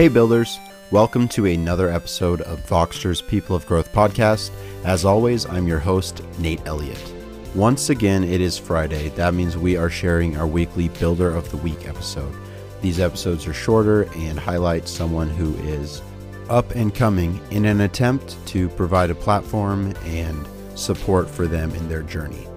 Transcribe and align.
Hey, 0.00 0.08
builders. 0.08 0.58
Welcome 0.90 1.28
to 1.28 1.44
another 1.44 1.90
episode 1.90 2.40
of 2.40 2.66
Voxter's 2.66 3.20
People 3.20 3.54
of 3.54 3.66
Growth 3.66 3.92
podcast. 3.92 4.50
As 4.82 5.04
always, 5.04 5.44
I'm 5.44 5.68
your 5.68 5.78
host, 5.78 6.22
Nate 6.38 6.62
Elliott. 6.64 7.14
Once 7.54 7.90
again, 7.90 8.24
it 8.24 8.40
is 8.40 8.56
Friday. 8.56 9.10
That 9.10 9.34
means 9.34 9.58
we 9.58 9.76
are 9.76 9.90
sharing 9.90 10.38
our 10.38 10.46
weekly 10.46 10.88
Builder 10.88 11.30
of 11.30 11.50
the 11.50 11.58
Week 11.58 11.86
episode. 11.86 12.34
These 12.80 12.98
episodes 12.98 13.46
are 13.46 13.52
shorter 13.52 14.04
and 14.16 14.38
highlight 14.38 14.88
someone 14.88 15.28
who 15.28 15.54
is 15.68 16.00
up 16.48 16.70
and 16.70 16.94
coming 16.94 17.38
in 17.50 17.66
an 17.66 17.82
attempt 17.82 18.38
to 18.46 18.70
provide 18.70 19.10
a 19.10 19.14
platform 19.14 19.92
and 20.06 20.48
support 20.76 21.28
for 21.28 21.46
them 21.46 21.74
in 21.74 21.90
their 21.90 22.04
journey. 22.04 22.48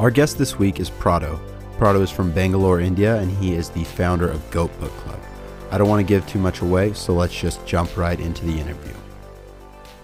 Our 0.00 0.10
guest 0.10 0.38
this 0.38 0.58
week 0.58 0.80
is 0.80 0.90
Prado. 0.90 1.38
Prado 1.78 2.02
is 2.02 2.10
from 2.10 2.32
Bangalore, 2.32 2.80
India, 2.80 3.20
and 3.20 3.30
he 3.30 3.54
is 3.54 3.68
the 3.70 3.84
founder 3.84 4.28
of 4.28 4.50
Goat 4.50 4.76
Book 4.80 4.90
Club. 4.96 5.20
I 5.72 5.78
don't 5.78 5.88
want 5.88 6.00
to 6.00 6.06
give 6.06 6.26
too 6.26 6.40
much 6.40 6.62
away, 6.62 6.94
so 6.94 7.12
let's 7.12 7.38
just 7.38 7.64
jump 7.64 7.96
right 7.96 8.18
into 8.18 8.44
the 8.44 8.58
interview. 8.58 8.92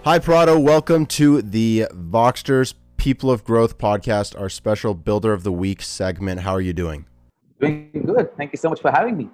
Hi, 0.05 0.21
Prado. 0.21 0.57
Welcome 0.61 1.07
to 1.07 1.43
the 1.43 1.89
Voxter's 1.91 2.77
People 2.97 3.33
of 3.33 3.43
Growth 3.43 3.77
podcast, 3.77 4.39
our 4.41 4.49
special 4.49 4.95
Builder 4.95 5.33
of 5.33 5.43
the 5.43 5.51
Week 5.51 5.83
segment. 5.83 6.43
How 6.43 6.53
are 6.53 6.61
you 6.61 6.73
doing? 6.73 7.07
Doing 7.61 7.91
good. 8.07 8.37
Thank 8.37 8.53
you 8.53 8.59
so 8.59 8.71
much 8.71 8.81
for 8.81 8.93
having 8.93 9.17
me. 9.17 9.29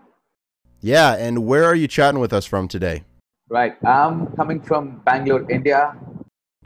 Yeah, 0.80 1.16
and 1.16 1.44
where 1.44 1.66
are 1.66 1.74
you 1.74 1.86
chatting 1.86 2.18
with 2.18 2.32
us 2.32 2.46
from 2.46 2.66
today? 2.66 3.04
Right. 3.50 3.76
I'm 3.84 4.28
coming 4.28 4.58
from 4.58 5.02
Bangalore, 5.04 5.50
India. 5.50 5.94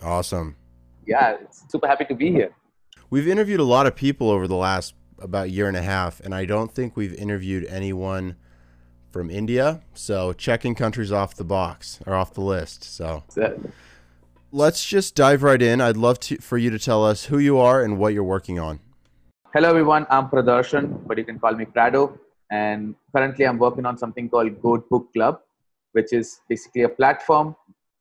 Awesome. 0.00 0.54
Yeah, 1.08 1.38
super 1.68 1.88
happy 1.88 2.04
to 2.04 2.14
be 2.14 2.30
here. 2.30 2.54
We've 3.10 3.26
interviewed 3.26 3.58
a 3.58 3.64
lot 3.64 3.88
of 3.88 3.96
people 3.96 4.30
over 4.30 4.46
the 4.46 4.54
last 4.54 4.94
about 5.18 5.50
year 5.50 5.66
and 5.66 5.76
a 5.76 5.82
half, 5.82 6.20
and 6.20 6.36
I 6.36 6.44
don't 6.44 6.72
think 6.72 6.96
we've 6.96 7.14
interviewed 7.14 7.64
anyone 7.64 8.36
from 9.16 9.30
India. 9.30 9.80
So 9.94 10.32
checking 10.34 10.74
countries 10.74 11.10
off 11.10 11.34
the 11.34 11.44
box 11.44 12.00
or 12.06 12.14
off 12.14 12.34
the 12.34 12.42
list. 12.42 12.84
So 12.84 13.24
let's 14.52 14.84
just 14.84 15.14
dive 15.14 15.42
right 15.42 15.60
in. 15.60 15.80
I'd 15.80 15.96
love 15.96 16.20
to, 16.20 16.36
for 16.36 16.58
you 16.58 16.70
to 16.70 16.78
tell 16.78 17.04
us 17.04 17.24
who 17.24 17.38
you 17.38 17.58
are 17.58 17.82
and 17.82 17.98
what 17.98 18.12
you're 18.12 18.30
working 18.36 18.58
on. 18.58 18.80
Hello, 19.54 19.70
everyone. 19.70 20.06
I'm 20.10 20.28
Pradarshan, 20.28 21.06
but 21.06 21.16
you 21.16 21.24
can 21.24 21.38
call 21.38 21.54
me 21.54 21.64
Prado. 21.64 22.18
And 22.50 22.94
currently, 23.14 23.46
I'm 23.46 23.58
working 23.58 23.86
on 23.86 23.96
something 23.96 24.28
called 24.28 24.60
Goat 24.60 24.88
Book 24.90 25.12
Club, 25.14 25.40
which 25.92 26.12
is 26.12 26.40
basically 26.48 26.82
a 26.82 26.88
platform, 26.88 27.56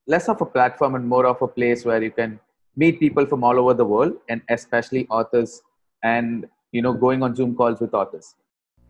less 0.07 0.27
of 0.27 0.41
a 0.41 0.45
platform 0.45 0.95
and 0.95 1.07
more 1.07 1.25
of 1.25 1.41
a 1.41 1.47
place 1.47 1.85
where 1.85 2.03
you 2.03 2.11
can 2.11 2.39
meet 2.75 2.99
people 2.99 3.25
from 3.25 3.43
all 3.43 3.57
over 3.57 3.73
the 3.73 3.85
world, 3.85 4.17
and 4.27 4.41
especially 4.49 5.07
authors, 5.07 5.61
and 6.03 6.45
you 6.73 6.81
know, 6.81 6.93
going 6.93 7.23
on 7.23 7.33
Zoom 7.33 7.55
calls 7.55 7.79
with 7.79 7.93
authors. 7.93 8.35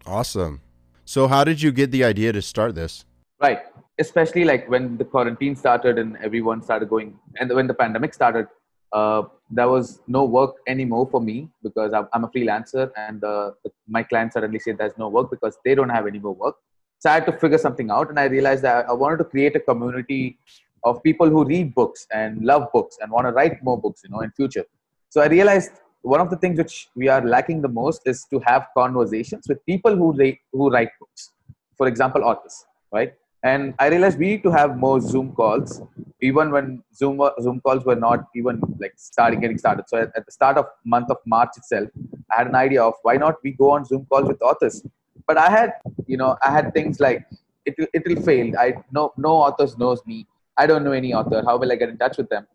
Awesome. 0.07 0.61
So, 1.05 1.27
how 1.27 1.43
did 1.43 1.61
you 1.61 1.71
get 1.71 1.91
the 1.91 2.03
idea 2.03 2.33
to 2.33 2.41
start 2.41 2.73
this? 2.73 3.05
Right. 3.39 3.59
Especially 3.99 4.43
like 4.43 4.67
when 4.67 4.97
the 4.97 5.05
quarantine 5.05 5.55
started 5.55 5.99
and 5.99 6.17
everyone 6.17 6.63
started 6.63 6.89
going, 6.89 7.17
and 7.39 7.53
when 7.53 7.67
the 7.67 7.75
pandemic 7.75 8.13
started, 8.13 8.47
uh, 8.91 9.21
there 9.51 9.69
was 9.69 10.01
no 10.07 10.25
work 10.25 10.55
anymore 10.67 11.07
for 11.09 11.21
me 11.21 11.49
because 11.61 11.93
I'm, 11.93 12.23
a 12.23 12.27
freelancer 12.29 12.89
and 12.97 13.23
uh, 13.23 13.51
my 13.87 14.01
clients 14.01 14.33
suddenly 14.33 14.57
said 14.57 14.77
there's 14.77 14.97
no 14.97 15.09
work 15.09 15.29
because 15.29 15.57
they 15.63 15.75
don't 15.75 15.89
have 15.89 16.07
any 16.07 16.19
more 16.19 16.33
work. 16.33 16.55
So 16.99 17.11
I 17.11 17.15
had 17.15 17.25
to 17.27 17.33
figure 17.33 17.59
something 17.59 17.91
out, 17.91 18.09
and 18.09 18.19
I 18.19 18.25
realized 18.25 18.63
that 18.63 18.89
I 18.89 18.93
wanted 18.93 19.17
to 19.17 19.25
create 19.25 19.55
a 19.55 19.59
community 19.59 20.39
of 20.83 21.03
people 21.03 21.29
who 21.29 21.45
read 21.45 21.75
books 21.75 22.07
and 22.11 22.41
love 22.43 22.71
books 22.73 22.97
and 22.99 23.11
want 23.11 23.27
to 23.27 23.31
write 23.31 23.63
more 23.63 23.79
books, 23.79 24.01
you 24.03 24.09
know, 24.09 24.21
in 24.21 24.31
future. 24.31 24.65
So 25.09 25.21
I 25.21 25.27
realized 25.27 25.71
one 26.13 26.21
of 26.21 26.29
the 26.29 26.37
things 26.37 26.57
which 26.57 26.89
we 26.95 27.07
are 27.07 27.21
lacking 27.35 27.61
the 27.61 27.73
most 27.81 28.01
is 28.05 28.25
to 28.31 28.39
have 28.45 28.67
conversations 28.77 29.45
with 29.49 29.65
people 29.65 29.95
who 29.95 30.07
who 30.53 30.69
write 30.69 30.91
books. 30.99 31.31
For 31.77 31.87
example, 31.87 32.23
authors, 32.23 32.65
right? 32.97 33.13
And 33.43 33.75
I 33.77 33.87
realized 33.93 34.17
we 34.17 34.27
need 34.33 34.43
to 34.43 34.51
have 34.51 34.77
more 34.77 34.99
Zoom 34.99 35.31
calls, 35.39 35.81
even 36.21 36.51
when 36.55 36.83
Zoom 36.99 37.21
Zoom 37.41 37.59
calls 37.65 37.85
were 37.89 37.99
not 38.07 38.27
even 38.35 38.61
like 38.83 38.93
starting 38.97 39.39
getting 39.39 39.59
started. 39.63 39.85
So 39.87 39.97
at, 39.97 40.11
at 40.15 40.25
the 40.25 40.31
start 40.31 40.57
of 40.57 40.65
month 40.83 41.09
of 41.15 41.17
March 41.25 41.51
itself, 41.57 41.89
I 42.31 42.37
had 42.39 42.47
an 42.47 42.55
idea 42.55 42.81
of 42.83 42.93
why 43.03 43.15
not 43.17 43.35
we 43.43 43.51
go 43.51 43.71
on 43.71 43.85
Zoom 43.85 44.05
calls 44.05 44.27
with 44.27 44.41
authors. 44.41 44.83
But 45.27 45.37
I 45.37 45.49
had, 45.57 45.73
you 46.07 46.17
know, 46.17 46.37
I 46.47 46.51
had 46.57 46.73
things 46.73 46.99
like 46.99 47.25
it 47.65 47.75
will 47.77 47.87
it 47.93 48.03
will 48.07 48.21
fail. 48.29 48.57
I 48.65 48.73
no 48.91 49.13
no 49.17 49.33
authors 49.47 49.77
knows 49.77 50.05
me. 50.05 50.27
I 50.57 50.65
don't 50.65 50.83
know 50.83 50.97
any 51.03 51.13
author. 51.13 51.43
How 51.45 51.57
will 51.57 51.71
I 51.71 51.75
get 51.75 51.89
in 51.89 51.97
touch 51.97 52.17
with 52.17 52.29
them? 52.29 52.47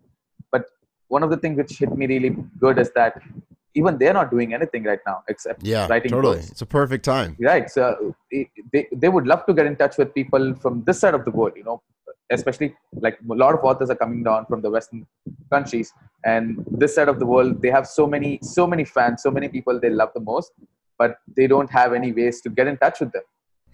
One 1.11 1.23
of 1.27 1.31
the 1.35 1.37
things 1.37 1.57
which 1.61 1.73
hit 1.83 1.93
me 2.01 2.07
really 2.07 2.33
good 2.65 2.79
is 2.79 2.91
that 2.99 3.21
even 3.75 3.99
they're 3.99 4.17
not 4.21 4.31
doing 4.31 4.55
anything 4.59 4.85
right 4.91 5.03
now 5.07 5.19
except 5.29 5.63
yeah, 5.63 5.87
writing 5.89 6.11
totally. 6.11 6.39
books. 6.39 6.51
It's 6.51 6.63
a 6.63 6.67
perfect 6.81 7.05
time. 7.05 7.37
Right. 7.41 7.71
So 7.71 8.15
they, 8.73 8.89
they 9.03 9.09
would 9.09 9.27
love 9.27 9.45
to 9.47 9.55
get 9.55 9.67
in 9.67 9.77
touch 9.77 9.97
with 9.99 10.15
people 10.15 10.55
from 10.55 10.83
this 10.87 11.01
side 11.01 11.15
of 11.15 11.25
the 11.25 11.31
world, 11.31 11.55
you 11.57 11.65
know, 11.65 11.83
especially 12.31 12.75
like 13.07 13.19
a 13.31 13.35
lot 13.35 13.55
of 13.55 13.65
authors 13.65 13.91
are 13.91 14.01
coming 14.05 14.23
down 14.23 14.47
from 14.47 14.63
the 14.63 14.71
Western 14.71 15.07
countries 15.53 15.93
and 16.25 16.65
this 16.71 16.95
side 16.95 17.09
of 17.09 17.19
the 17.19 17.27
world, 17.27 17.61
they 17.63 17.71
have 17.71 17.87
so 17.87 18.07
many, 18.07 18.39
so 18.43 18.67
many 18.67 18.85
fans, 18.85 19.23
so 19.23 19.31
many 19.31 19.49
people 19.49 19.81
they 19.81 19.91
love 19.91 20.11
the 20.15 20.21
most, 20.21 20.53
but 20.99 21.19
they 21.37 21.47
don't 21.47 21.71
have 21.71 21.93
any 21.93 22.13
ways 22.13 22.41
to 22.43 22.51
get 22.51 22.67
in 22.67 22.77
touch 22.77 23.01
with 23.01 23.13
them. 23.13 23.23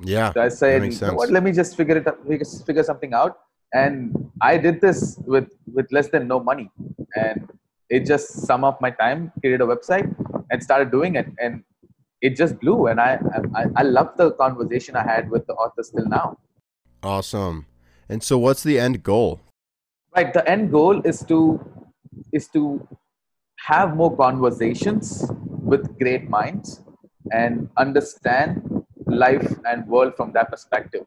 Yeah. 0.01 0.33
So 0.33 0.43
I 0.43 0.49
said, 0.49 0.93
you 0.93 0.99
know 1.01 1.15
what, 1.15 1.31
let 1.31 1.43
me 1.43 1.53
just 1.53 1.77
figure 1.77 1.97
it 1.97 2.07
out, 2.07 2.19
figure 2.67 2.83
something 2.83 3.15
out. 3.15 3.39
And 3.73 4.31
I 4.41 4.57
did 4.57 4.81
this 4.81 5.19
with, 5.27 5.49
with 5.73 5.91
less 5.93 6.09
than 6.09 6.29
no 6.29 6.41
money. 6.41 6.71
And 7.15 7.51
it 7.89 8.07
just 8.07 8.47
sum 8.47 8.65
up 8.65 8.81
my 8.81 8.91
time 8.91 9.33
created 9.41 9.61
a 9.61 9.67
website 9.67 10.13
and 10.51 10.63
started 10.63 10.91
doing 10.91 11.17
it. 11.17 11.27
And 11.39 11.63
it 12.21 12.37
just 12.37 12.59
blew. 12.61 12.87
And 12.87 13.01
I, 13.01 13.19
I 13.55 13.65
i 13.77 13.83
love 13.83 14.17
the 14.17 14.33
conversation 14.33 14.97
i 14.97 15.03
had 15.03 15.31
with 15.31 15.47
the 15.47 15.55
authors 15.55 15.91
till 15.91 16.07
now. 16.07 16.39
Awesome. 17.03 17.67
And 18.09 18.23
so 18.23 18.39
what's 18.39 18.63
the 18.63 18.79
end 18.79 19.03
goal? 19.03 19.41
Right. 20.15 20.33
The 20.33 20.49
end 20.49 20.71
goal 20.73 21.01
is 21.05 21.25
to 21.25 21.61
is 22.33 22.49
to 22.49 22.87
have 23.67 23.97
more 23.97 24.17
conversations 24.17 25.31
with 25.73 25.99
great 25.99 26.29
minds 26.31 26.83
and 27.33 27.69
understand 27.77 28.63
life 29.07 29.47
and 29.67 29.87
world 29.87 30.15
from 30.17 30.33
that 30.33 30.51
perspective. 30.51 31.05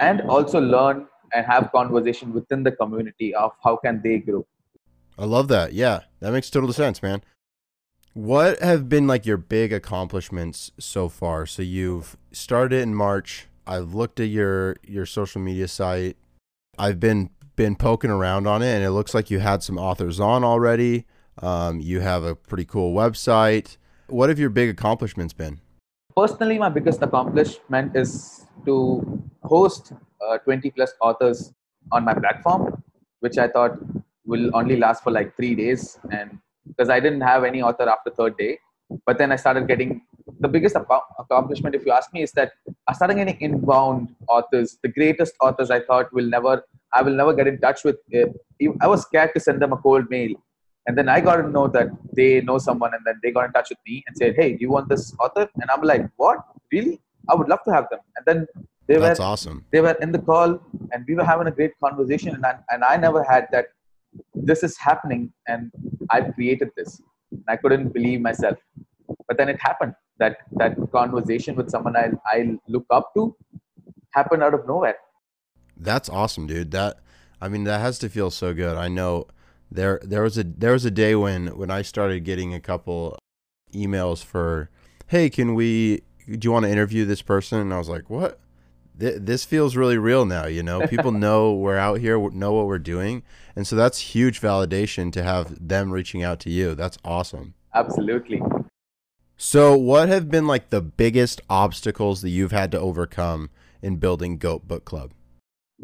And 0.00 0.22
also 0.22 0.60
learn 0.60 1.06
and 1.34 1.46
have 1.46 1.70
conversation 1.72 2.32
within 2.32 2.62
the 2.62 2.72
community 2.72 3.34
of 3.34 3.52
how 3.62 3.76
can 3.76 4.00
they 4.02 4.18
grow 4.18 4.46
I 5.18 5.24
love 5.26 5.48
that. 5.48 5.72
Yeah, 5.72 6.00
that 6.20 6.32
makes 6.32 6.50
total 6.50 6.72
sense, 6.72 7.02
man. 7.02 7.22
What 8.14 8.60
have 8.60 8.88
been 8.88 9.06
like 9.06 9.26
your 9.26 9.36
big 9.36 9.72
accomplishments 9.72 10.70
so 10.78 11.08
far? 11.08 11.46
So 11.46 11.62
you've 11.62 12.16
started 12.32 12.80
in 12.80 12.94
March. 12.94 13.46
I've 13.66 13.94
looked 13.94 14.20
at 14.20 14.28
your 14.28 14.76
your 14.86 15.06
social 15.06 15.40
media 15.40 15.68
site. 15.68 16.16
I've 16.78 17.00
been 17.00 17.30
been 17.56 17.76
poking 17.76 18.10
around 18.10 18.46
on 18.46 18.62
it, 18.62 18.74
and 18.74 18.84
it 18.84 18.90
looks 18.90 19.14
like 19.14 19.30
you 19.30 19.38
had 19.38 19.62
some 19.62 19.78
authors 19.78 20.20
on 20.20 20.44
already. 20.44 21.06
Um, 21.40 21.80
you 21.80 22.00
have 22.00 22.24
a 22.24 22.34
pretty 22.34 22.64
cool 22.64 22.94
website. 22.94 23.76
What 24.08 24.28
have 24.28 24.38
your 24.38 24.50
big 24.50 24.68
accomplishments 24.68 25.32
been? 25.32 25.60
Personally, 26.16 26.58
my 26.58 26.68
biggest 26.68 27.02
accomplishment 27.02 27.96
is 27.96 28.46
to 28.64 29.22
host 29.42 29.92
uh, 30.28 30.38
20 30.38 30.70
plus 30.70 30.92
authors 31.00 31.52
on 31.92 32.04
my 32.04 32.14
platform, 32.14 32.82
which 33.20 33.38
I 33.38 33.48
thought 33.48 33.78
will 34.24 34.50
only 34.56 34.76
last 34.76 35.02
for 35.02 35.10
like 35.10 35.36
three 35.36 35.54
days. 35.54 35.98
And 36.10 36.38
because 36.68 36.88
i 36.88 37.00
didn't 37.00 37.20
have 37.20 37.44
any 37.44 37.62
author 37.62 37.88
after 37.88 38.10
third 38.10 38.36
day. 38.36 38.58
But 39.06 39.18
then 39.18 39.32
i 39.32 39.36
started 39.36 39.66
getting 39.66 40.02
the 40.40 40.48
biggest 40.48 40.76
accomplishment 40.76 41.74
if 41.74 41.84
you 41.86 41.92
ask 41.92 42.12
me 42.12 42.22
is 42.22 42.32
that 42.32 42.52
i 42.88 42.92
started 42.92 43.16
getting 43.20 43.38
inbound 43.46 44.14
authors 44.28 44.78
the 44.82 44.88
greatest 44.88 45.34
authors 45.46 45.70
i 45.70 45.78
thought 45.88 46.12
will 46.16 46.28
never 46.34 46.52
i 46.92 47.02
will 47.02 47.16
never 47.20 47.32
get 47.38 47.46
in 47.46 47.58
touch 47.64 47.84
with 47.84 47.96
uh, 48.18 48.26
i 48.80 48.86
was 48.92 49.02
scared 49.02 49.30
to 49.34 49.40
send 49.40 49.60
them 49.60 49.72
a 49.72 49.76
cold 49.76 50.08
mail. 50.10 50.34
And 50.86 50.98
then 50.98 51.08
i 51.08 51.18
got 51.26 51.36
to 51.36 51.48
know 51.56 51.66
that 51.76 51.88
they 52.18 52.30
know 52.48 52.58
someone 52.58 52.92
and 52.96 53.04
then 53.06 53.18
they 53.22 53.30
got 53.30 53.46
in 53.46 53.52
touch 53.52 53.70
with 53.70 53.82
me 53.88 54.02
and 54.06 54.16
said 54.16 54.34
hey 54.40 54.48
do 54.52 54.60
you 54.66 54.70
want 54.70 54.88
this 54.88 55.14
author? 55.18 55.48
And 55.60 55.70
i'm 55.70 55.82
like 55.82 56.06
what? 56.16 56.38
Really? 56.72 57.00
I 57.30 57.34
would 57.34 57.48
love 57.48 57.62
to 57.66 57.72
have 57.72 57.86
them. 57.90 58.00
And 58.16 58.26
then 58.28 58.46
they 58.86 58.98
That's 58.98 59.18
were 59.18 59.24
awesome. 59.24 59.64
They 59.72 59.80
were 59.80 59.96
in 60.00 60.12
the 60.12 60.18
call, 60.18 60.60
and 60.92 61.04
we 61.08 61.14
were 61.14 61.24
having 61.24 61.46
a 61.46 61.50
great 61.50 61.72
conversation. 61.82 62.34
And 62.34 62.44
I, 62.44 62.58
and 62.70 62.84
I 62.84 62.96
never 62.96 63.22
had 63.22 63.48
that 63.52 63.66
this 64.34 64.62
is 64.62 64.76
happening 64.78 65.32
and 65.48 65.70
I've 66.10 66.34
created 66.34 66.70
this. 66.76 67.00
I 67.48 67.56
couldn't 67.56 67.92
believe 67.92 68.20
myself. 68.20 68.58
But 69.26 69.38
then 69.38 69.48
it 69.48 69.60
happened. 69.60 69.94
That 70.18 70.38
that 70.52 70.76
conversation 70.92 71.56
with 71.56 71.70
someone 71.70 71.96
I 71.96 72.12
I 72.26 72.56
look 72.68 72.86
up 72.90 73.12
to 73.14 73.34
happened 74.12 74.44
out 74.44 74.54
of 74.54 74.66
nowhere. 74.66 74.94
That's 75.76 76.08
awesome, 76.08 76.46
dude. 76.46 76.70
That 76.70 77.00
I 77.40 77.48
mean 77.48 77.64
that 77.64 77.80
has 77.80 77.98
to 78.00 78.08
feel 78.08 78.30
so 78.30 78.54
good. 78.54 78.76
I 78.76 78.86
know 78.88 79.26
there 79.72 80.00
there 80.04 80.22
was 80.22 80.38
a 80.38 80.44
there 80.44 80.72
was 80.72 80.84
a 80.84 80.90
day 80.90 81.16
when 81.16 81.48
when 81.58 81.70
I 81.70 81.82
started 81.82 82.22
getting 82.24 82.54
a 82.54 82.60
couple 82.60 83.18
emails 83.74 84.22
for, 84.22 84.70
"Hey, 85.08 85.28
can 85.30 85.54
we 85.54 86.02
do 86.30 86.38
you 86.46 86.52
want 86.52 86.64
to 86.64 86.70
interview 86.70 87.04
this 87.04 87.22
person?" 87.22 87.58
And 87.58 87.74
I 87.74 87.78
was 87.78 87.88
like, 87.88 88.08
"What?" 88.08 88.38
This 88.96 89.44
feels 89.44 89.76
really 89.76 89.98
real 89.98 90.24
now. 90.24 90.46
You 90.46 90.62
know, 90.62 90.86
people 90.86 91.12
know 91.26 91.52
we're 91.52 91.76
out 91.76 92.00
here, 92.00 92.18
know 92.30 92.52
what 92.52 92.66
we're 92.66 92.78
doing, 92.78 93.22
and 93.56 93.66
so 93.66 93.76
that's 93.76 93.98
huge 93.98 94.40
validation 94.40 95.12
to 95.12 95.22
have 95.22 95.66
them 95.66 95.90
reaching 95.90 96.22
out 96.22 96.40
to 96.40 96.50
you. 96.50 96.74
That's 96.74 96.98
awesome. 97.04 97.54
Absolutely. 97.74 98.40
So, 99.36 99.76
what 99.76 100.08
have 100.08 100.30
been 100.30 100.46
like 100.46 100.70
the 100.70 100.80
biggest 100.80 101.40
obstacles 101.50 102.22
that 102.22 102.30
you've 102.30 102.52
had 102.52 102.70
to 102.72 102.78
overcome 102.78 103.50
in 103.82 103.96
building 103.96 104.38
Goat 104.38 104.68
Book 104.68 104.84
Club? 104.84 105.12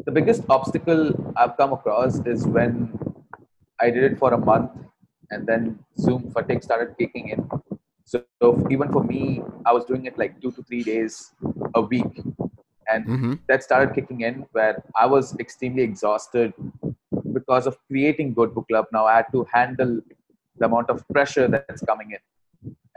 the 0.05 0.11
biggest 0.11 0.43
obstacle 0.49 1.13
I've 1.35 1.57
come 1.57 1.73
across 1.73 2.19
is 2.25 2.47
when 2.47 2.97
I 3.79 3.89
did 3.89 4.03
it 4.03 4.17
for 4.17 4.33
a 4.33 4.37
month 4.37 4.71
and 5.29 5.45
then 5.47 5.79
Zoom 5.97 6.31
fatigue 6.31 6.63
started 6.63 6.95
kicking 6.97 7.29
in. 7.29 7.49
So, 8.05 8.23
so 8.41 8.67
even 8.69 8.91
for 8.91 9.03
me, 9.03 9.41
I 9.65 9.71
was 9.73 9.85
doing 9.85 10.05
it 10.05 10.17
like 10.17 10.41
two 10.41 10.51
to 10.51 10.63
three 10.63 10.83
days 10.83 11.31
a 11.75 11.81
week. 11.81 12.23
And 12.91 13.05
Mm-hmm. 13.05 13.33
that 13.47 13.63
started 13.63 13.93
kicking 13.95 14.21
in 14.21 14.45
where 14.51 14.83
I 15.03 15.05
was 15.05 15.35
extremely 15.39 15.83
exhausted 15.83 16.53
because 17.37 17.65
of 17.67 17.77
creating 17.87 18.33
Goat 18.33 18.53
Book 18.55 18.67
Club. 18.67 18.85
Now 18.91 19.05
I 19.05 19.15
had 19.17 19.27
to 19.35 19.45
handle 19.53 20.01
the 20.57 20.65
amount 20.65 20.89
of 20.89 21.07
pressure 21.09 21.47
that's 21.47 21.81
coming 21.91 22.09
in. 22.17 22.21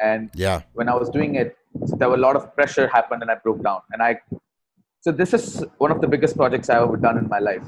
And 0.01 0.31
Yeah. 0.35 0.63
when 0.73 0.89
I 0.89 0.95
was 1.03 1.09
doing 1.11 1.37
it, 1.43 1.57
there 1.99 2.09
were 2.09 2.17
a 2.23 2.25
lot 2.29 2.37
of 2.41 2.55
pressure 2.55 2.87
happened 2.89 3.23
and 3.23 3.31
I 3.31 3.37
broke 3.47 3.63
down. 3.63 3.81
And 3.93 4.03
I, 4.03 4.21
so 5.01 5.13
this 5.13 5.33
is 5.39 5.65
one 5.79 5.91
of 5.95 6.01
the 6.01 6.09
biggest 6.09 6.37
projects 6.37 6.69
I've 6.71 6.83
ever 6.89 6.97
done 6.97 7.19
in 7.19 7.29
my 7.29 7.39
life, 7.39 7.63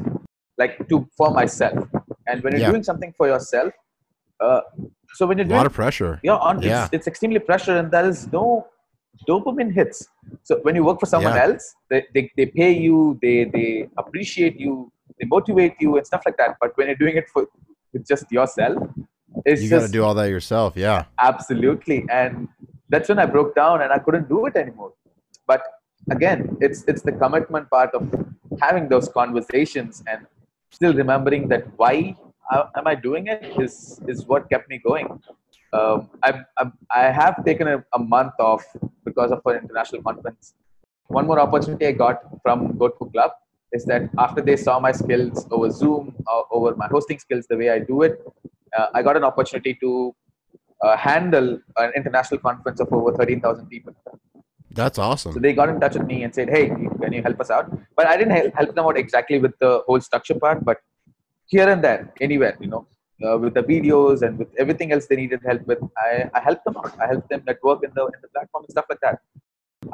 like 0.59 0.89
to 0.89 1.07
for 1.17 1.31
myself. 1.31 1.79
And 2.27 2.43
when 2.43 2.53
you're 2.55 2.63
Yeah. 2.67 2.71
doing 2.75 2.83
something 2.91 3.13
for 3.17 3.27
yourself, 3.33 3.73
uh, 4.41 4.61
so 5.15 5.27
when 5.27 5.39
you're 5.39 5.45
doing 5.51 5.55
A 5.61 5.63
lot 5.65 5.67
of 5.67 5.77
pressure. 5.83 6.13
you're 6.23 6.39
on, 6.51 6.63
Yeah. 6.63 6.85
it's, 6.85 6.95
it's 6.97 7.07
extremely 7.13 7.39
pressure 7.51 7.77
and 7.81 7.91
there 7.91 8.07
is 8.13 8.31
no 8.33 8.67
dopamine 9.29 9.73
hits. 9.73 10.09
So 10.43 10.59
when 10.63 10.75
you 10.75 10.85
work 10.85 11.01
for 11.01 11.07
someone 11.07 11.35
Yeah. 11.35 11.45
else, 11.47 11.75
they, 11.91 12.05
they, 12.15 12.31
they 12.37 12.47
pay 12.47 12.73
you, 12.73 13.19
they, 13.23 13.45
they 13.45 13.89
appreciate 13.97 14.59
you, 14.59 14.91
they 15.19 15.27
motivate 15.27 15.75
you 15.81 15.97
and 15.97 16.07
stuff 16.07 16.23
like 16.27 16.37
that. 16.37 16.57
But 16.61 16.77
when 16.77 16.87
you're 16.89 16.97
doing 16.97 17.17
it 17.17 17.29
for 17.33 17.47
with 17.93 18.07
just 18.07 18.31
yourself, 18.31 18.77
it's 19.45 19.63
You 19.63 19.71
got 19.71 19.83
to 19.83 19.89
do 19.89 20.03
all 20.05 20.15
that 20.15 20.29
yourself. 20.31 20.77
Yeah. 20.77 21.05
absolutely 21.21 22.05
and 22.11 22.49
that's 22.89 23.09
when 23.11 23.19
i 23.19 23.27
broke 23.27 23.53
down 23.55 23.83
and 23.83 23.91
i 23.93 23.99
couldn't 24.05 24.29
do 24.29 24.47
it 24.49 24.55
anymore 24.57 24.93
but 25.51 25.63
again 26.17 26.39
it's 26.61 26.85
it's 26.91 27.03
the 27.09 27.13
commitment 27.23 27.69
part 27.77 27.91
of 27.99 28.03
having 28.65 28.89
those 28.93 29.09
conversations 29.21 30.03
and 30.11 30.21
still 30.71 30.95
remembering 31.03 31.49
that 31.53 31.65
why 31.83 31.95
uh, 32.53 32.65
am 32.79 32.87
i 32.87 32.95
doing 33.09 33.27
it 33.35 33.43
is 33.65 33.75
is 34.13 34.25
what 34.31 34.49
kept 34.53 34.69
me 34.73 34.79
going 34.89 35.09
um, 35.79 36.09
I've, 36.23 36.41
I've, 36.59 36.73
i 37.01 37.03
have 37.21 37.45
taken 37.45 37.67
a, 37.75 37.85
a 37.93 37.99
month 38.15 38.35
off 38.39 38.65
because 39.17 39.33
of 39.37 39.41
an 39.53 39.59
international 39.63 40.03
conference 40.09 40.55
one 41.19 41.27
more 41.31 41.41
opportunity 41.47 41.87
i 41.87 41.97
got 42.05 42.23
from 42.45 42.77
go 42.83 42.89
to 42.89 43.11
club 43.17 43.33
is 43.79 43.85
that 43.91 44.03
after 44.27 44.41
they 44.49 44.57
saw 44.67 44.75
my 44.87 44.93
skills 45.01 45.47
over 45.51 45.71
zoom 45.81 46.15
uh, 46.31 46.43
over 46.57 46.71
my 46.83 46.89
hosting 46.95 47.19
skills 47.25 47.47
the 47.53 47.59
way 47.63 47.71
i 47.77 47.79
do 47.93 48.03
it 48.09 48.15
uh, 48.77 48.87
i 48.95 49.03
got 49.09 49.17
an 49.21 49.25
opportunity 49.31 49.75
to 49.85 49.93
uh, 50.83 50.97
handle 50.97 51.59
an 51.79 51.93
international 51.97 52.41
conference 52.41 52.81
of 52.81 52.93
over 52.93 53.13
13,000 53.13 53.67
people. 53.67 53.95
That's 54.71 54.99
awesome. 54.99 55.33
So 55.33 55.41
they 55.41 55.55
got 55.55 55.69
in 55.69 55.81
touch 55.81 55.95
with 55.95 56.07
me 56.07 56.23
and 56.25 56.35
said, 56.35 56.51
"Hey, 56.51 56.69
can 56.69 57.13
you 57.13 57.23
help 57.23 57.41
us 57.41 57.51
out?" 57.51 57.71
But 57.97 58.07
I 58.07 58.17
didn't 58.19 58.55
help 58.55 58.75
them 58.75 58.85
out 58.85 58.99
exactly 58.99 59.39
with 59.39 59.55
the 59.59 59.83
whole 59.87 60.01
structure 60.01 60.35
part, 60.35 60.65
but 60.65 60.79
here 61.47 61.69
and 61.69 61.83
there, 61.83 62.13
anywhere, 62.21 62.57
you 62.61 62.69
know, 62.69 62.87
uh, 63.25 63.39
with 63.39 63.55
the 63.55 63.63
videos 63.63 64.23
and 64.23 64.39
with 64.39 64.49
everything 64.59 64.93
else 64.93 65.07
they 65.07 65.17
needed 65.17 65.41
help 65.45 65.67
with, 65.67 65.79
I, 65.97 66.31
I 66.35 66.41
helped 66.41 66.65
them 66.65 66.77
out. 66.77 66.93
I 67.01 67.07
helped 67.07 67.29
them 67.29 67.43
network 67.47 67.85
in 67.85 67.91
the 67.95 68.05
in 68.07 68.21
the 68.23 68.29
platform 68.29 68.65
and 68.65 68.71
stuff 68.71 68.87
like 68.89 69.01
that. 69.01 69.21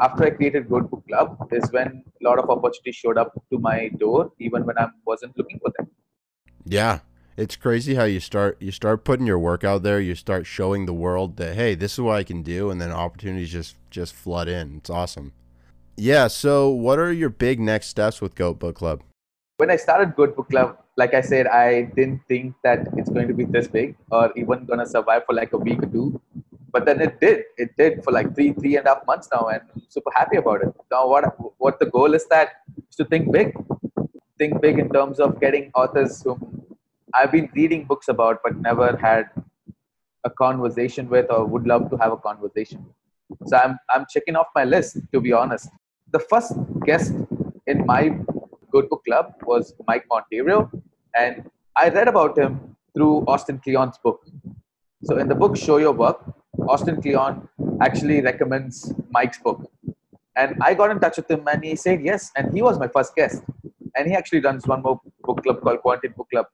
After 0.01 0.25
I 0.25 0.31
created 0.31 0.69
Goat 0.69 0.91
Book 0.91 1.05
Club, 1.07 1.49
is 1.53 1.71
when 1.71 2.05
a 2.21 2.25
lot 2.25 2.39
of 2.39 2.49
opportunities 2.49 2.97
showed 2.97 3.19
up 3.19 3.33
to 3.51 3.59
my 3.59 3.89
door, 3.99 4.33
even 4.39 4.65
when 4.65 4.79
I 4.79 4.89
wasn't 5.05 5.37
looking 5.37 5.59
for 5.59 5.73
them. 5.77 5.91
Yeah. 6.65 7.01
It's 7.35 7.57
crazy 7.57 7.95
how 7.95 8.05
you 8.05 8.21
start 8.21 8.61
you 8.61 8.71
start 8.71 9.05
putting 9.05 9.27
your 9.27 9.39
work 9.39 9.65
out 9.65 9.83
there, 9.83 9.99
you 10.01 10.15
start 10.15 10.47
showing 10.47 10.85
the 10.85 10.93
world 10.93 11.39
that 11.39 11.55
hey, 11.55 11.75
this 11.75 11.95
is 11.95 12.01
what 12.01 12.17
I 12.17 12.25
can 12.25 12.43
do 12.43 12.71
and 12.71 12.79
then 12.81 12.93
opportunities 12.93 13.51
just 13.51 13.77
just 13.91 14.15
flood 14.15 14.49
in. 14.49 14.77
It's 14.77 14.91
awesome. 14.91 15.33
Yeah, 15.97 16.29
so 16.29 16.69
what 16.69 16.99
are 16.99 17.13
your 17.13 17.31
big 17.31 17.59
next 17.59 17.87
steps 17.87 18.21
with 18.21 18.35
Goat 18.35 18.59
Book 18.59 18.77
Club? 18.77 19.03
when 19.63 19.71
I 19.71 19.77
started 19.77 20.17
Goat 20.17 20.35
Book 20.35 20.49
Club, 20.51 20.79
like 20.97 21.15
I 21.15 21.21
said, 21.21 21.47
I 21.47 21.83
didn't 21.97 22.21
think 22.29 22.55
that 22.65 22.89
it's 22.97 23.09
going 23.09 23.29
to 23.29 23.35
be 23.35 23.45
this 23.45 23.67
big 23.67 23.97
or 24.11 24.33
even 24.37 24.67
to 24.67 24.87
survive 24.87 25.25
for 25.27 25.35
like 25.35 25.53
a 25.53 25.59
week 25.59 25.83
or 25.83 25.87
two. 25.87 26.21
But 26.71 26.87
then 26.87 27.01
it 27.01 27.21
did. 27.21 27.45
It 27.57 27.71
did 27.77 28.03
for 28.05 28.13
like 28.13 28.35
three, 28.35 28.53
three 28.53 28.77
and 28.77 28.87
a 28.87 28.91
half 28.91 29.07
months 29.07 29.29
now, 29.33 29.49
and 29.53 29.61
I'm 29.75 29.83
super 29.89 30.11
happy 30.15 30.39
about 30.39 30.63
it. 30.63 30.73
Now, 30.91 31.07
what 31.07 31.25
what 31.59 31.79
the 31.79 31.87
goal 31.87 32.15
is 32.15 32.27
that 32.29 32.49
is 32.89 32.97
to 32.97 33.05
think 33.05 33.31
big, 33.31 33.55
think 34.39 34.61
big 34.63 34.79
in 34.79 34.89
terms 34.89 35.21
of 35.21 35.39
getting 35.41 35.71
authors 35.75 36.23
whom 36.23 36.65
I've 37.15 37.31
been 37.31 37.51
reading 37.55 37.85
books 37.85 38.09
about, 38.09 38.41
but 38.43 38.57
never 38.57 38.97
had 38.97 39.29
a 40.25 40.31
conversation 40.31 41.11
with, 41.11 41.31
or 41.31 41.45
would 41.45 41.67
love 41.67 41.91
to 41.91 41.97
have 41.99 42.13
a 42.13 42.17
conversation. 42.17 42.87
So 43.47 43.57
I'm 43.57 43.79
I'm 43.91 44.07
checking 44.11 44.37
off 44.37 44.47
my 44.55 44.65
list 44.65 44.99
to 45.13 45.21
be 45.21 45.33
honest. 45.33 45.69
The 46.11 46.21
first 46.21 46.55
guest 46.87 47.13
in 47.67 47.85
my 47.85 48.17
Goat 48.73 48.89
Book 48.89 49.05
Club 49.05 49.35
was 49.43 49.75
Mike 49.87 50.07
Monteiro, 50.11 50.71
and 51.17 51.51
I 51.77 51.89
read 51.89 52.09
about 52.09 52.37
him 52.39 52.77
through 52.95 53.25
Austin 53.27 53.59
Kleon's 53.59 53.99
book. 53.99 54.27
So 55.05 55.19
in 55.19 55.29
the 55.29 55.35
book 55.35 55.57
Show 55.57 55.79
Your 55.79 55.93
Work, 55.93 56.23
Austin 56.69 57.01
Kleon 57.01 57.49
actually 57.81 58.21
recommends 58.21 58.93
Mike's 59.11 59.39
book. 59.39 59.71
And 60.37 60.57
I 60.63 60.75
got 60.75 60.91
in 60.91 61.01
touch 61.01 61.17
with 61.17 61.31
him 61.31 61.47
and 61.51 61.65
he 61.65 61.77
said 61.77 62.03
yes, 62.03 62.31
and 62.37 62.53
he 62.55 62.63
was 62.63 62.79
my 62.79 62.89
first 62.89 63.15
guest. 63.15 63.43
And 63.97 64.09
he 64.09 64.15
actually 64.15 64.41
runs 64.41 64.67
one 64.67 64.83
more 64.83 65.01
book 65.23 65.43
club 65.43 65.61
called 65.61 65.81
Quantum 65.83 66.15
Book 66.17 66.29
Club. 66.31 66.47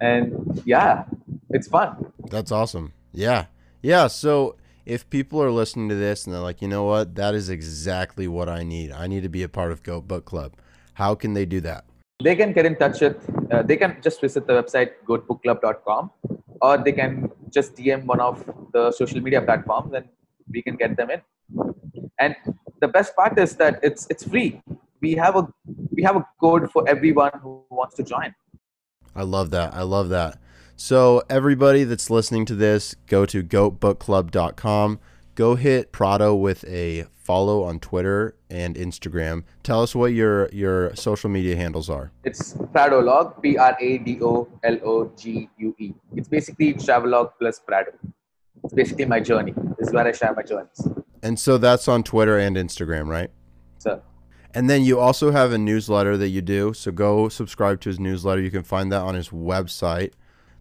And 0.00 0.62
yeah, 0.64 1.04
it's 1.50 1.68
fun. 1.68 2.12
That's 2.30 2.52
awesome. 2.52 2.92
Yeah. 3.12 3.46
Yeah. 3.82 4.08
So 4.08 4.56
if 4.84 5.08
people 5.08 5.42
are 5.42 5.50
listening 5.50 5.88
to 5.88 5.94
this 5.94 6.24
and 6.24 6.34
they're 6.34 6.42
like, 6.42 6.60
you 6.60 6.68
know 6.68 6.84
what, 6.84 7.14
that 7.14 7.34
is 7.34 7.48
exactly 7.48 8.28
what 8.28 8.48
I 8.48 8.62
need. 8.62 8.92
I 8.92 9.06
need 9.06 9.22
to 9.22 9.28
be 9.28 9.42
a 9.42 9.48
part 9.48 9.72
of 9.72 9.82
Goat 9.82 10.06
Book 10.06 10.24
Club. 10.24 10.54
How 10.94 11.14
can 11.14 11.32
they 11.32 11.46
do 11.46 11.60
that? 11.62 11.84
They 12.22 12.36
can 12.36 12.52
get 12.52 12.66
in 12.66 12.76
touch 12.76 13.00
with, 13.00 13.16
uh, 13.50 13.62
they 13.62 13.76
can 13.76 13.96
just 14.02 14.20
visit 14.20 14.46
the 14.46 14.52
website 14.52 14.90
goatbookclub.com 15.06 16.10
or 16.60 16.78
they 16.78 16.92
can 16.92 17.30
just 17.50 17.74
DM 17.76 18.04
one 18.04 18.20
of 18.20 18.44
the 18.72 18.92
social 18.92 19.20
media 19.20 19.40
platforms 19.40 19.94
and 19.94 20.06
we 20.52 20.62
can 20.62 20.76
get 20.76 20.96
them 20.96 21.10
in. 21.10 21.20
And 22.18 22.36
the 22.80 22.88
best 22.88 23.16
part 23.16 23.38
is 23.38 23.56
that 23.56 23.80
it's 23.82 24.06
it's 24.10 24.24
free. 24.24 24.60
We 25.00 25.14
have 25.14 25.36
a 25.36 25.48
we 25.90 26.02
have 26.02 26.16
a 26.16 26.26
code 26.40 26.70
for 26.70 26.88
everyone 26.88 27.32
who 27.42 27.64
wants 27.70 27.96
to 27.96 28.02
join. 28.02 28.34
I 29.14 29.22
love 29.22 29.50
that. 29.50 29.74
I 29.74 29.82
love 29.82 30.08
that. 30.10 30.38
So 30.76 31.22
everybody 31.28 31.84
that's 31.84 32.08
listening 32.10 32.46
to 32.46 32.54
this, 32.54 32.94
go 33.06 33.26
to 33.26 33.42
goatbookclub.com. 33.42 34.98
Go 35.40 35.54
hit 35.54 35.90
Prado 35.90 36.34
with 36.34 36.68
a 36.68 37.06
follow 37.16 37.62
on 37.62 37.80
Twitter 37.80 38.36
and 38.50 38.76
Instagram. 38.76 39.44
Tell 39.62 39.82
us 39.82 39.94
what 39.94 40.12
your 40.12 40.50
your 40.52 40.94
social 40.94 41.30
media 41.30 41.56
handles 41.56 41.88
are. 41.88 42.12
It's 42.24 42.52
Pradologue, 42.74 43.40
P 43.40 43.56
R 43.56 43.74
A 43.80 43.96
D 43.96 44.18
O 44.20 44.46
L 44.62 44.78
O 44.84 45.10
G 45.16 45.48
U 45.56 45.74
E. 45.78 45.94
It's 46.14 46.28
basically 46.28 46.74
Travelog 46.74 47.30
plus 47.38 47.58
Prado. 47.58 47.92
It's 48.64 48.74
basically 48.74 49.06
my 49.06 49.18
journey. 49.18 49.54
This 49.78 49.88
is 49.88 49.94
where 49.94 50.06
I 50.06 50.12
share 50.12 50.34
my 50.34 50.42
journeys. 50.42 50.86
And 51.22 51.40
so 51.40 51.56
that's 51.56 51.88
on 51.88 52.02
Twitter 52.02 52.38
and 52.38 52.54
Instagram, 52.58 53.08
right? 53.08 53.30
So 53.78 54.02
And 54.52 54.68
then 54.68 54.82
you 54.82 55.00
also 55.00 55.30
have 55.30 55.52
a 55.52 55.58
newsletter 55.58 56.18
that 56.18 56.28
you 56.28 56.42
do. 56.42 56.74
So 56.74 56.92
go 56.92 57.30
subscribe 57.30 57.80
to 57.80 57.88
his 57.88 57.98
newsletter. 57.98 58.42
You 58.42 58.50
can 58.50 58.62
find 58.62 58.92
that 58.92 59.00
on 59.00 59.14
his 59.14 59.30
website. 59.30 60.12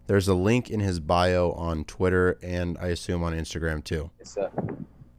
There's 0.09 0.27
a 0.27 0.33
link 0.33 0.71
in 0.71 0.79
his 0.79 0.99
bio 0.99 1.51
on 1.51 1.83
Twitter 1.83 2.39
and 2.41 2.79
I 2.79 2.87
assume 2.87 3.21
on 3.21 3.33
Instagram 3.33 3.83
too. 3.83 4.09
it's 4.19 4.35
uh, 4.37 4.49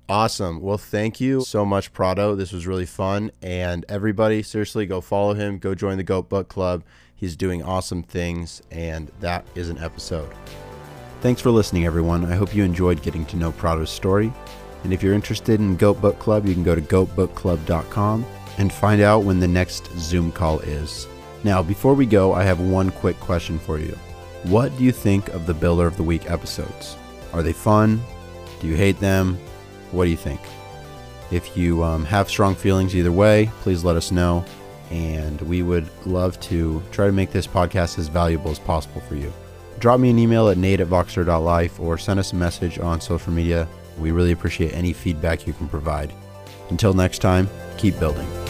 Awesome. 0.09 0.61
Well, 0.61 0.79
thank 0.79 1.21
you 1.21 1.43
so 1.43 1.65
much, 1.65 1.93
Prado. 1.93 2.35
This 2.35 2.51
was 2.51 2.67
really 2.67 2.87
fun. 2.87 3.31
And 3.41 3.87
everybody, 3.89 4.43
seriously, 4.43 4.87
go 4.87 5.01
follow 5.01 5.35
him. 5.35 5.59
Go 5.59 5.77
join 5.77 5.97
the 5.97 6.03
Goat 6.03 6.29
Book 6.29 6.49
Club. 6.49 6.83
He's 7.15 7.37
doing 7.37 7.63
awesome 7.63 8.03
things. 8.03 8.63
And 8.73 9.13
that 9.21 9.47
is 9.55 9.69
an 9.69 9.79
episode. 9.79 10.29
Thanks 11.21 11.41
for 11.41 11.53
listening, 11.53 11.87
everyone. 11.87 12.25
I 12.25 12.35
hope 12.35 12.53
you 12.53 12.65
enjoyed 12.65 13.01
getting 13.01 13.25
to 13.27 13.37
know 13.37 13.53
Prado's 13.53 13.91
story. 13.91 14.33
And 14.83 14.93
if 14.93 15.05
you're 15.05 15.15
interested 15.15 15.61
in 15.61 15.77
Goat 15.77 16.01
Book 16.01 16.19
Club, 16.19 16.47
you 16.47 16.55
can 16.55 16.65
go 16.65 16.75
to 16.75 16.81
goatbookclub.com 16.81 18.27
and 18.59 18.73
find 18.73 19.01
out 19.01 19.23
when 19.23 19.39
the 19.39 19.47
next 19.47 19.97
Zoom 19.97 20.33
call 20.33 20.59
is. 20.59 21.07
Now, 21.45 21.63
before 21.63 21.95
we 21.95 22.07
go, 22.07 22.33
I 22.33 22.43
have 22.43 22.59
one 22.59 22.91
quick 22.91 23.21
question 23.21 23.57
for 23.61 23.79
you. 23.79 23.97
What 24.45 24.77
do 24.79 24.85
you 24.85 24.93
think 24.93 25.29
of 25.29 25.47
the 25.47 25.55
Builder 25.55 25.87
of 25.87 25.97
the 25.97 26.03
Week 26.03 26.31
episodes? 26.31 26.97
Are 27.33 27.43
they 27.43 27.53
fun? 27.53 28.03
Do 28.61 28.67
you 28.67 28.75
hate 28.75 28.99
them? 28.99 29.39
What 29.93 30.05
do 30.05 30.11
you 30.11 30.17
think? 30.17 30.41
If 31.31 31.57
you 31.57 31.85
um, 31.85 32.05
have 32.07 32.29
strong 32.29 32.55
feelings 32.55 32.97
either 32.97 33.13
way, 33.13 33.51
please 33.61 33.85
let 33.85 33.97
us 33.97 34.11
know. 34.11 34.45
And 34.91 35.41
we 35.43 35.63
would 35.63 35.89
love 36.07 36.41
to 36.41 36.83
try 36.91 37.07
to 37.07 37.13
make 37.13 37.31
this 37.31 37.47
podcast 37.47 37.99
as 37.99 38.09
valuable 38.09 38.51
as 38.51 38.59
possible 38.59 39.01
for 39.03 39.15
you. 39.15 39.33
Drop 39.79 40.01
me 40.01 40.11
an 40.11 40.19
email 40.19 40.49
at 40.49 40.59
nate 40.59 40.81
at 40.81 40.89
voxer.life 40.89 41.79
or 41.79 41.97
send 41.97 42.19
us 42.19 42.33
a 42.33 42.37
message 42.37 42.79
on 42.79 43.01
social 43.01 43.33
media. 43.33 43.69
We 43.99 44.11
really 44.11 44.33
appreciate 44.33 44.75
any 44.75 44.93
feedback 44.93 45.47
you 45.47 45.53
can 45.53 45.69
provide. 45.69 46.13
Until 46.71 46.95
next 46.95 47.19
time, 47.19 47.49
keep 47.77 47.99
building. 48.01 48.50